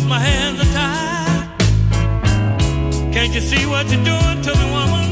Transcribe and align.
My 0.00 0.18
hands 0.18 0.58
are 0.58 0.72
tied. 0.72 1.48
Can't 3.12 3.34
you 3.34 3.40
see 3.40 3.66
what 3.66 3.90
you're 3.90 4.02
doing 4.02 4.42
to 4.42 4.50
the 4.50 4.68
woman? 4.72 5.11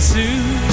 Khaki 0.00 0.69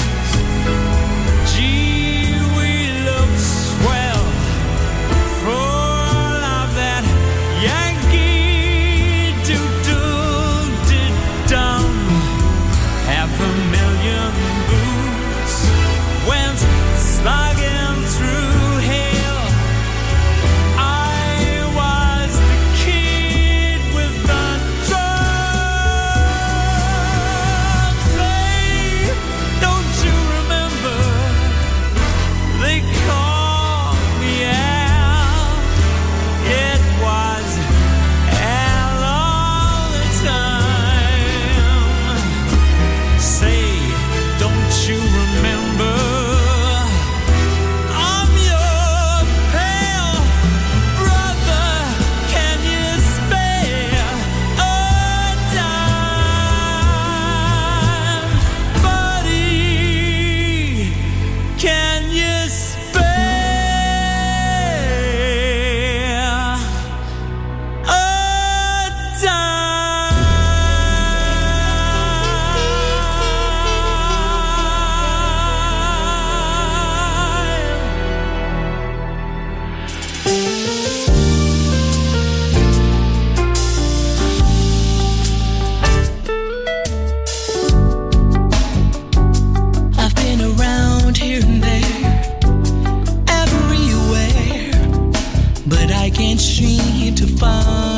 to 97.18 97.26
find 97.26 97.97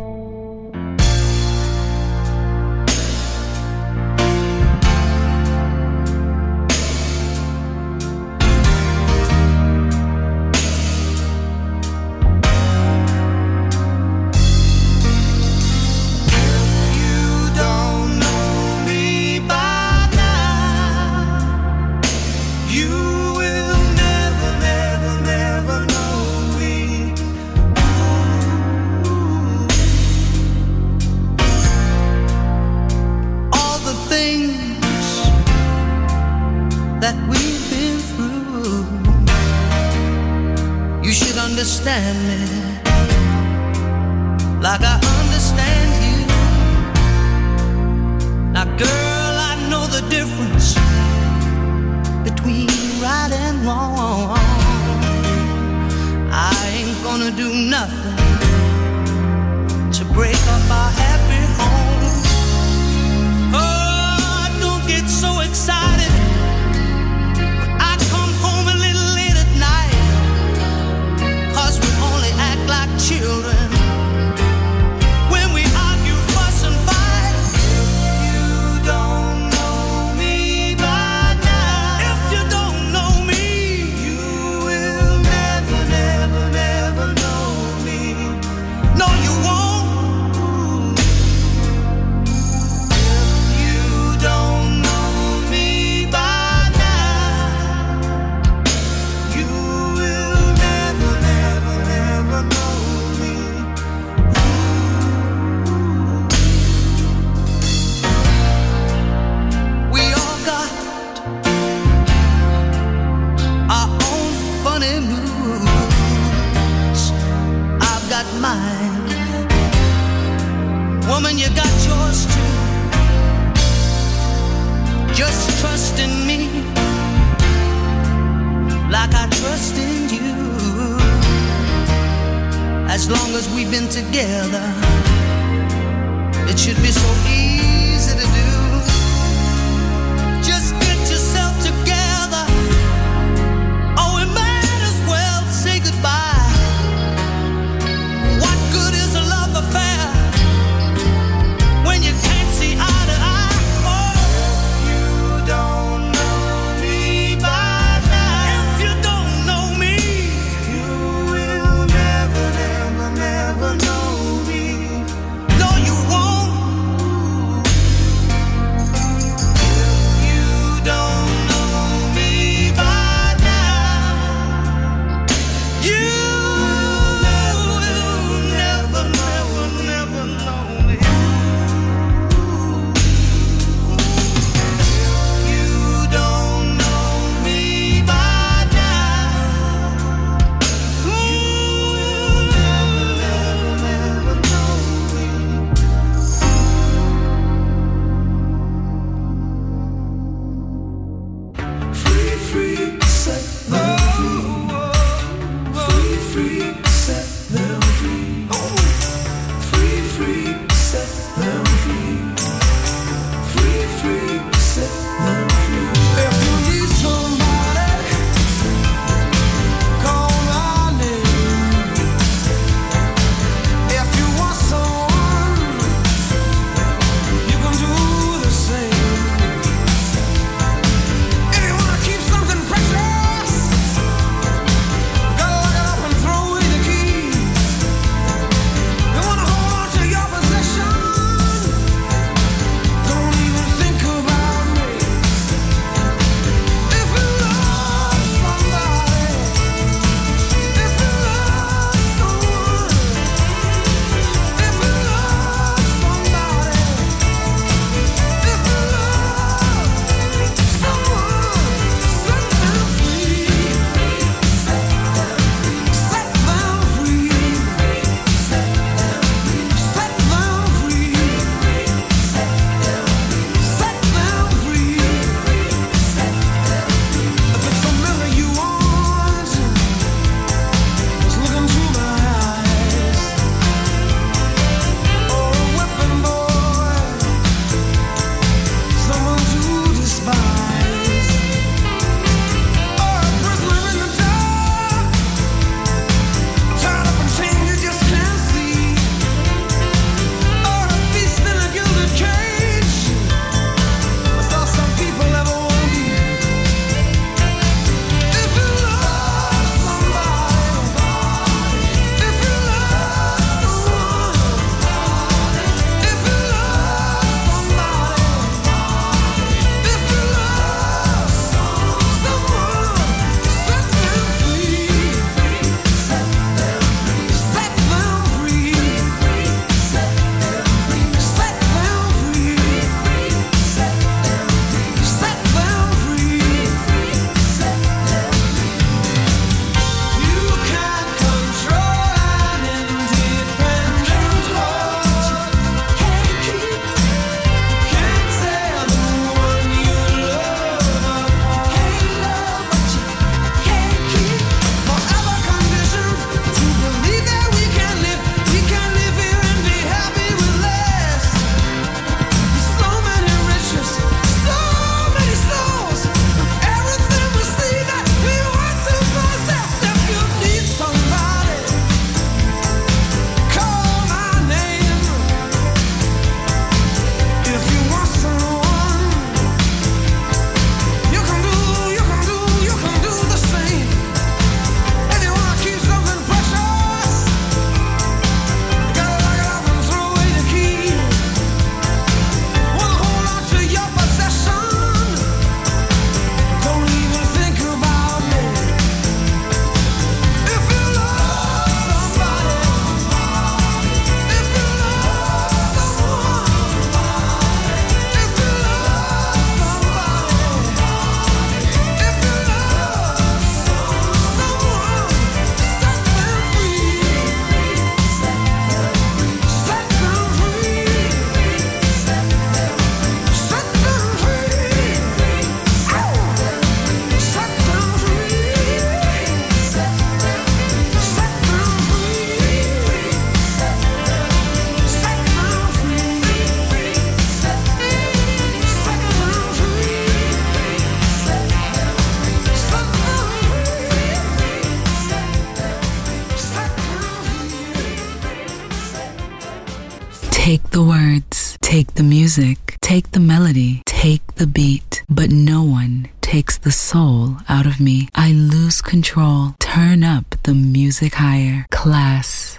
Children 73.41 73.80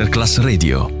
Masterclass 0.00 0.38
Radio. 0.38 0.99